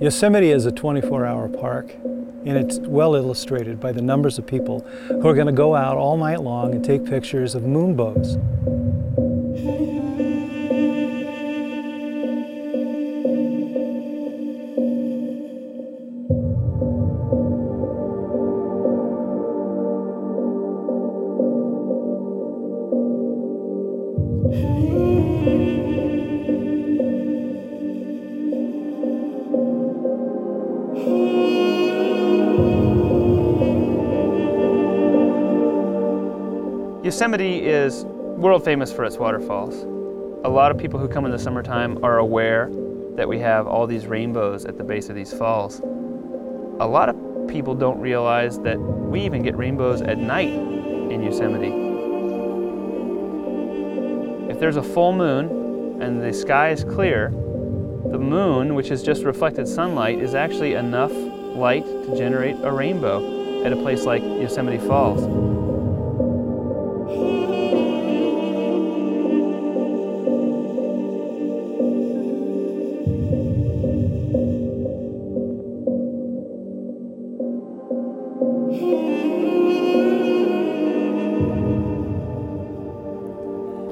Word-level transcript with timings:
Yosemite 0.00 0.50
is 0.50 0.64
a 0.64 0.72
24-hour 0.72 1.50
park, 1.50 1.94
and 2.46 2.56
it's 2.56 2.78
well 2.78 3.14
illustrated 3.14 3.78
by 3.78 3.92
the 3.92 4.00
numbers 4.00 4.38
of 4.38 4.46
people 4.46 4.80
who 5.08 5.28
are 5.28 5.34
going 5.34 5.46
to 5.46 5.52
go 5.52 5.74
out 5.74 5.98
all 5.98 6.16
night 6.16 6.40
long 6.40 6.72
and 6.74 6.82
take 6.82 7.04
pictures 7.04 7.54
of 7.54 7.64
moonbows. 7.64 8.40
Yosemite 37.02 37.66
is 37.66 38.04
world 38.04 38.62
famous 38.62 38.92
for 38.92 39.04
its 39.06 39.16
waterfalls. 39.16 39.84
A 40.44 40.50
lot 40.50 40.70
of 40.70 40.76
people 40.76 41.00
who 41.00 41.08
come 41.08 41.24
in 41.24 41.30
the 41.30 41.38
summertime 41.38 42.04
are 42.04 42.18
aware 42.18 42.70
that 43.16 43.26
we 43.26 43.38
have 43.38 43.66
all 43.66 43.86
these 43.86 44.06
rainbows 44.06 44.66
at 44.66 44.76
the 44.76 44.84
base 44.84 45.08
of 45.08 45.14
these 45.14 45.32
falls. 45.32 45.80
A 45.80 46.86
lot 46.86 47.08
of 47.08 47.16
people 47.48 47.74
don't 47.74 47.98
realize 48.00 48.58
that 48.60 48.78
we 48.78 49.22
even 49.22 49.42
get 49.42 49.56
rainbows 49.56 50.02
at 50.02 50.18
night 50.18 50.52
in 50.52 51.22
Yosemite. 51.22 51.72
If 54.52 54.60
there's 54.60 54.76
a 54.76 54.82
full 54.82 55.14
moon 55.14 56.02
and 56.02 56.20
the 56.22 56.34
sky 56.34 56.68
is 56.68 56.84
clear, 56.84 57.30
the 57.30 58.18
moon, 58.18 58.74
which 58.74 58.90
is 58.90 59.02
just 59.02 59.24
reflected 59.24 59.66
sunlight, 59.66 60.18
is 60.18 60.34
actually 60.34 60.74
enough 60.74 61.12
light 61.14 61.86
to 61.86 62.14
generate 62.14 62.56
a 62.62 62.70
rainbow 62.70 63.64
at 63.64 63.72
a 63.72 63.76
place 63.76 64.04
like 64.04 64.22
Yosemite 64.22 64.76
Falls. 64.86 65.69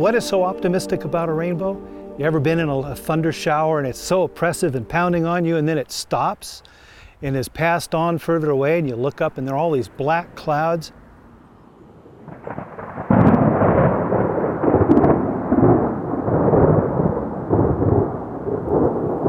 What 0.00 0.14
is 0.14 0.24
so 0.24 0.44
optimistic 0.44 1.04
about 1.04 1.28
a 1.28 1.32
rainbow? 1.34 1.74
You 2.16 2.24
ever 2.24 2.40
been 2.40 2.58
in 2.58 2.70
a, 2.70 2.96
thunder 2.96 3.32
shower 3.32 3.80
and 3.80 3.86
it's 3.86 3.98
so 3.98 4.22
oppressive 4.22 4.74
and 4.74 4.88
pounding 4.88 5.26
on 5.26 5.44
you 5.44 5.58
and 5.58 5.68
then 5.68 5.76
it 5.76 5.92
stops 5.92 6.62
and 7.20 7.36
is 7.36 7.50
passed 7.50 7.94
on 7.94 8.16
further 8.16 8.48
away 8.48 8.78
and 8.78 8.88
you 8.88 8.96
look 8.96 9.20
up 9.20 9.36
and 9.36 9.46
there 9.46 9.54
are 9.54 9.58
all 9.58 9.72
these 9.72 9.88
black 9.88 10.34
clouds? 10.34 10.92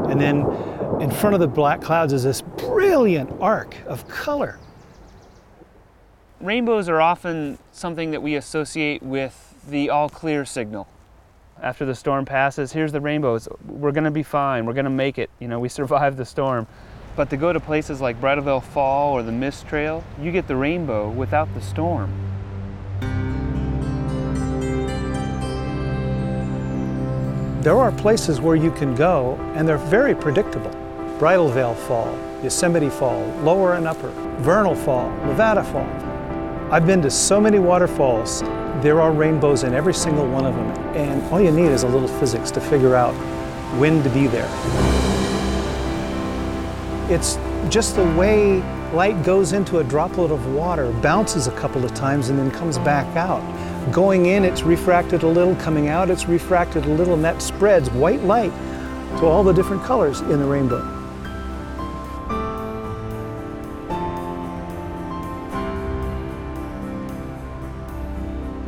And 0.10 0.22
then 0.22 0.46
in 1.02 1.12
front 1.12 1.34
of 1.34 1.42
the 1.42 1.50
black 1.50 1.82
clouds 1.82 2.14
is 2.14 2.24
this 2.24 2.42
brilliant 2.42 3.30
arc 3.42 3.76
of 3.88 4.08
color. 4.08 4.58
Rainbows 6.40 6.88
are 6.88 7.02
often 7.02 7.60
something 7.74 8.12
that 8.12 8.24
we 8.24 8.36
associate 8.36 9.04
with 9.04 9.51
the 9.68 9.90
all 9.90 10.10
clear 10.10 10.46
signal. 10.46 10.88
After 11.62 11.86
the 11.86 11.94
storm 11.94 12.26
passes, 12.26 12.72
here's 12.72 12.92
the 12.92 13.02
rainbows. 13.02 13.48
We're 13.68 13.92
gonna 13.92 14.12
be 14.12 14.24
fine, 14.24 14.66
we're 14.66 14.74
gonna 14.74 14.90
make 14.90 15.18
it. 15.18 15.30
You 15.40 15.48
know, 15.48 15.60
we 15.60 15.70
survived 15.82 16.18
the 16.18 16.26
storm. 16.26 16.68
But 17.16 17.30
to 17.30 17.38
go 17.38 17.52
to 17.52 17.60
places 17.60 18.02
like 18.02 18.20
Bridalveil 18.22 18.64
Fall 18.64 19.14
or 19.14 19.22
the 19.22 19.32
Mist 19.32 19.68
Trail, 19.68 20.04
you 20.20 20.32
get 20.32 20.48
the 20.48 20.56
rainbow 20.56 21.10
without 21.10 21.54
the 21.54 21.62
storm. 21.62 22.12
There 27.62 27.78
are 27.78 27.92
places 27.92 28.42
where 28.42 28.56
you 28.56 28.72
can 28.72 28.96
go 28.96 29.36
and 29.56 29.68
they're 29.68 29.78
very 29.78 30.16
predictable. 30.16 30.72
Bridalveil 31.20 31.76
Fall, 31.76 32.18
Yosemite 32.42 32.90
Fall, 32.90 33.24
Lower 33.44 33.76
and 33.76 33.88
Upper, 33.88 34.10
Vernal 34.40 34.74
Fall, 34.74 35.12
Nevada 35.28 35.64
Fall. 35.64 35.86
I've 36.72 36.88
been 36.88 37.02
to 37.04 37.12
so 37.12 37.40
many 37.40 37.60
waterfalls 37.60 38.42
there 38.82 39.02
are 39.02 39.12
rainbows 39.12 39.64
in 39.64 39.74
every 39.74 39.94
single 39.94 40.28
one 40.28 40.46
of 40.46 40.56
them, 40.56 40.68
and 40.96 41.22
all 41.32 41.42
you 41.42 41.52
need 41.52 41.68
is 41.68 41.84
a 41.84 41.88
little 41.88 42.08
physics 42.08 42.50
to 42.52 42.62
figure 42.62 42.96
out 42.96 43.14
when 43.78 44.02
to 44.04 44.10
be 44.10 44.28
there. 44.28 44.50
It's 47.10 47.38
just 47.70 47.96
the 47.96 48.06
way 48.16 48.62
light 48.94 49.24
goes 49.24 49.54
into 49.54 49.80
a 49.80 49.84
droplet 49.84 50.32
of 50.32 50.54
water, 50.54 50.92
bounces 51.02 51.48
a 51.48 51.52
couple 51.52 51.84
of 51.86 51.94
times, 51.94 52.30
and 52.30 52.40
then 52.40 52.52
comes 52.52 52.78
back 52.78 53.16
out. 53.16 53.42
Going 53.92 54.28
in, 54.28 54.46
it's 54.46 54.64
refracted 54.64 55.24
a 55.24 55.28
little, 55.28 55.56
coming 55.56 55.88
out, 55.88 56.10
it's 56.10 56.28
refracted 56.28 56.86
a 56.86 56.90
little, 56.90 57.14
and 57.14 57.24
that 57.24 57.42
spreads 57.42 57.90
white 57.92 58.24
light 58.24 58.52
to 59.20 59.26
all 59.26 59.44
the 59.44 59.54
different 59.54 59.84
colors 59.84 60.22
in 60.22 60.40
the 60.40 60.46
rainbow. 60.46 61.01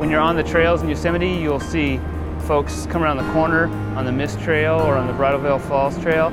When 0.04 0.10
you're 0.10 0.20
on 0.20 0.36
the 0.36 0.42
trails 0.42 0.82
in 0.82 0.90
Yosemite, 0.90 1.30
you'll 1.30 1.58
see 1.58 1.98
folks 2.40 2.84
come 2.90 3.02
around 3.02 3.16
the 3.16 3.32
corner 3.32 3.68
on 3.96 4.04
the 4.04 4.12
Mist 4.12 4.38
Trail 4.38 4.74
or 4.74 4.96
on 4.96 5.06
the 5.06 5.14
Bridalveil 5.14 5.62
Falls 5.62 5.98
Trail, 5.98 6.26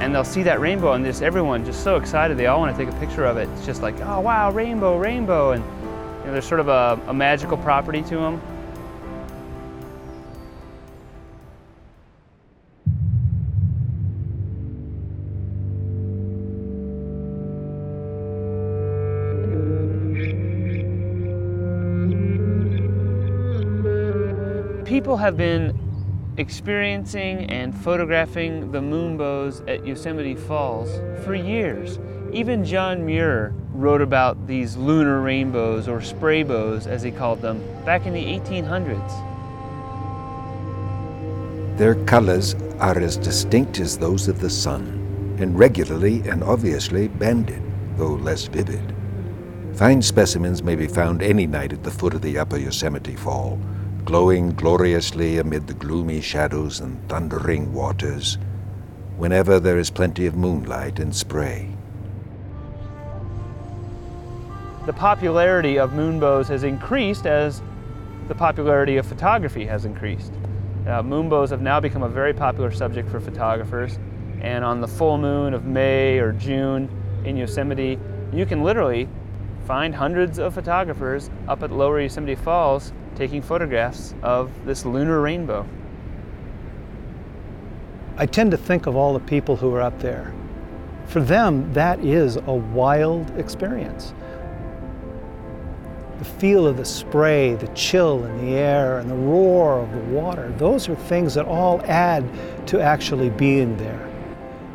and 0.00 0.14
they'll 0.14 0.24
see 0.24 0.42
that 0.44 0.60
rainbow, 0.60 0.94
and 0.94 1.04
just 1.04 1.20
everyone 1.20 1.62
just 1.62 1.84
so 1.84 1.96
excited. 1.96 2.38
They 2.38 2.46
all 2.46 2.58
want 2.58 2.74
to 2.74 2.82
take 2.82 2.90
a 2.90 2.98
picture 2.98 3.26
of 3.26 3.36
it. 3.36 3.50
It's 3.50 3.66
just 3.66 3.82
like, 3.82 4.00
oh 4.00 4.20
wow, 4.20 4.50
rainbow, 4.50 4.96
rainbow, 4.96 5.50
and 5.50 5.62
you 5.62 6.24
know, 6.24 6.32
there's 6.32 6.46
sort 6.46 6.60
of 6.60 6.68
a, 6.68 6.98
a 7.06 7.12
magical 7.12 7.58
property 7.58 8.00
to 8.00 8.16
them. 8.16 8.40
People 24.92 25.16
have 25.16 25.38
been 25.38 25.72
experiencing 26.36 27.50
and 27.50 27.74
photographing 27.74 28.70
the 28.72 28.78
moonbows 28.78 29.66
at 29.66 29.86
Yosemite 29.86 30.34
Falls 30.34 30.90
for 31.24 31.34
years. 31.34 31.98
Even 32.30 32.62
John 32.62 33.06
Muir 33.06 33.54
wrote 33.72 34.02
about 34.02 34.46
these 34.46 34.76
lunar 34.76 35.22
rainbows 35.22 35.88
or 35.88 36.02
spray 36.02 36.42
bows 36.42 36.86
as 36.86 37.02
he 37.02 37.10
called 37.10 37.40
them 37.40 37.64
back 37.86 38.04
in 38.04 38.12
the 38.12 38.22
1800s. 38.22 39.08
Their 41.78 41.94
colors 42.04 42.54
are 42.78 42.98
as 42.98 43.16
distinct 43.16 43.80
as 43.80 43.96
those 43.96 44.28
of 44.28 44.40
the 44.40 44.50
sun 44.50 45.38
and 45.40 45.58
regularly 45.58 46.20
and 46.28 46.44
obviously 46.44 47.08
banded, 47.08 47.62
though 47.96 48.16
less 48.16 48.44
vivid. 48.44 48.94
Fine 49.72 50.02
specimens 50.02 50.62
may 50.62 50.76
be 50.76 50.86
found 50.86 51.22
any 51.22 51.46
night 51.46 51.72
at 51.72 51.82
the 51.82 51.90
foot 51.90 52.12
of 52.12 52.20
the 52.20 52.36
upper 52.36 52.58
Yosemite 52.58 53.16
Fall, 53.16 53.58
glowing 54.12 54.50
gloriously 54.50 55.38
amid 55.38 55.66
the 55.66 55.72
gloomy 55.72 56.20
shadows 56.20 56.80
and 56.80 57.08
thundering 57.08 57.72
waters, 57.72 58.36
whenever 59.16 59.58
there 59.58 59.78
is 59.78 59.88
plenty 59.88 60.26
of 60.26 60.36
moonlight 60.36 60.98
and 60.98 61.16
spray. 61.16 61.66
The 64.84 64.92
popularity 64.92 65.78
of 65.78 65.92
moonbows 65.92 66.48
has 66.48 66.62
increased 66.62 67.24
as 67.24 67.62
the 68.28 68.34
popularity 68.34 68.98
of 68.98 69.06
photography 69.06 69.64
has 69.64 69.86
increased. 69.86 70.34
Uh, 70.86 71.02
moonbows 71.02 71.48
have 71.48 71.62
now 71.62 71.80
become 71.80 72.02
a 72.02 72.08
very 72.10 72.34
popular 72.34 72.70
subject 72.70 73.08
for 73.08 73.18
photographers, 73.18 73.98
and 74.42 74.62
on 74.62 74.82
the 74.82 74.88
full 74.88 75.16
moon 75.16 75.54
of 75.54 75.64
May 75.64 76.18
or 76.18 76.32
June 76.32 76.90
in 77.24 77.38
Yosemite, 77.38 77.98
you 78.30 78.44
can 78.44 78.62
literally 78.62 79.08
find 79.62 79.94
hundreds 79.94 80.38
of 80.38 80.54
photographers 80.54 81.30
up 81.48 81.62
at 81.62 81.70
Lower 81.70 82.00
Yosemite 82.00 82.34
Falls 82.34 82.92
taking 83.14 83.42
photographs 83.42 84.14
of 84.22 84.50
this 84.64 84.84
lunar 84.84 85.20
rainbow. 85.20 85.66
I 88.16 88.26
tend 88.26 88.50
to 88.50 88.56
think 88.56 88.86
of 88.86 88.96
all 88.96 89.12
the 89.12 89.20
people 89.20 89.56
who 89.56 89.74
are 89.74 89.80
up 89.80 89.98
there. 90.00 90.32
For 91.06 91.20
them, 91.20 91.72
that 91.72 92.00
is 92.00 92.36
a 92.36 92.52
wild 92.52 93.30
experience. 93.38 94.14
The 96.18 96.24
feel 96.24 96.66
of 96.66 96.76
the 96.76 96.84
spray, 96.84 97.54
the 97.54 97.66
chill 97.68 98.24
in 98.24 98.46
the 98.46 98.54
air, 98.54 98.98
and 98.98 99.10
the 99.10 99.14
roar 99.14 99.80
of 99.80 99.90
the 99.92 99.98
water, 100.14 100.52
those 100.56 100.88
are 100.88 100.94
things 100.94 101.34
that 101.34 101.46
all 101.46 101.82
add 101.86 102.24
to 102.68 102.80
actually 102.80 103.30
being 103.30 103.76
there. 103.76 104.08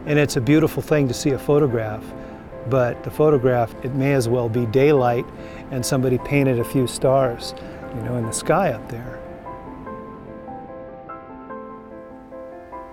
And 0.06 0.20
it's 0.20 0.36
a 0.36 0.42
beautiful 0.42 0.84
thing 0.84 1.08
to 1.08 1.14
see 1.14 1.32
a 1.32 1.40
photograph, 1.40 2.04
but 2.70 3.04
the 3.04 3.12
photograph, 3.12 3.74
it 3.84 3.94
may 3.94 4.14
as 4.14 4.28
well 4.28 4.50
be 4.50 4.66
daylight 4.66 5.26
and 5.72 5.86
somebody 5.86 6.18
painted 6.20 6.60
a 6.60 6.64
few 6.64 6.88
stars 6.88 7.54
you 7.96 8.02
know, 8.02 8.18
in 8.18 8.26
the 8.26 8.32
sky 8.32 8.72
up 8.72 8.90
there. 8.90 9.22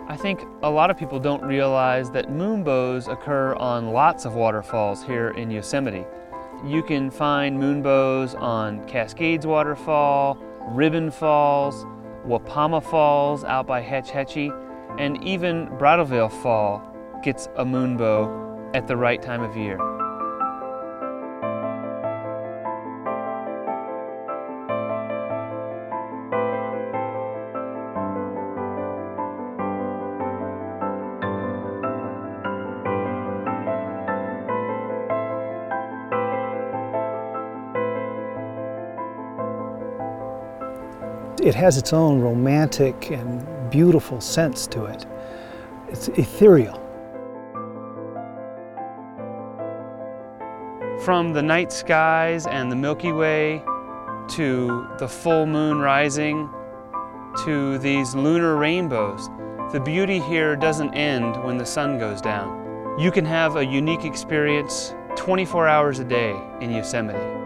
I 0.06 0.16
think 0.16 0.44
a 0.62 0.70
lot 0.70 0.90
of 0.90 0.96
people 0.96 1.18
don't 1.18 1.42
realize 1.42 2.10
that 2.12 2.28
moonbows 2.28 3.10
occur 3.10 3.54
on 3.56 3.90
lots 3.90 4.24
of 4.24 4.34
waterfalls 4.34 5.02
here 5.02 5.30
in 5.30 5.50
Yosemite. 5.50 6.04
You 6.64 6.82
can 6.82 7.10
find 7.10 7.60
moonbows 7.60 8.40
on 8.40 8.86
Cascades 8.86 9.46
Waterfall, 9.46 10.38
Ribbon 10.68 11.10
Falls, 11.10 11.84
Wapama 12.26 12.82
Falls 12.82 13.44
out 13.44 13.66
by 13.66 13.80
Hetch 13.80 14.10
Hetchy, 14.10 14.52
and 14.98 15.22
even 15.24 15.68
Veil 15.78 16.28
Fall 16.28 16.82
gets 17.22 17.48
a 17.56 17.64
moonbow 17.64 18.53
at 18.74 18.88
the 18.88 18.96
right 18.96 19.22
time 19.22 19.40
of 19.40 19.56
year. 19.56 19.78
It 41.40 41.54
has 41.54 41.76
its 41.76 41.92
own 41.92 42.20
romantic 42.20 43.10
and 43.10 43.70
beautiful 43.70 44.20
sense 44.20 44.66
to 44.68 44.86
it. 44.86 45.06
It's 45.88 46.08
ethereal. 46.08 46.83
From 51.04 51.34
the 51.34 51.42
night 51.42 51.70
skies 51.70 52.46
and 52.46 52.72
the 52.72 52.76
Milky 52.76 53.12
Way 53.12 53.62
to 54.28 54.88
the 54.98 55.06
full 55.06 55.44
moon 55.44 55.78
rising 55.78 56.48
to 57.44 57.76
these 57.76 58.14
lunar 58.14 58.56
rainbows, 58.56 59.28
the 59.70 59.80
beauty 59.80 60.18
here 60.18 60.56
doesn't 60.56 60.94
end 60.94 61.36
when 61.44 61.58
the 61.58 61.66
sun 61.66 61.98
goes 61.98 62.22
down. 62.22 62.98
You 62.98 63.10
can 63.10 63.26
have 63.26 63.56
a 63.56 63.66
unique 63.66 64.06
experience 64.06 64.94
24 65.14 65.68
hours 65.68 65.98
a 65.98 66.04
day 66.04 66.40
in 66.62 66.70
Yosemite. 66.70 67.43